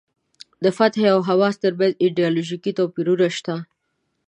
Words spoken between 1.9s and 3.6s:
ایډیالوژیکي توپیرونه شته.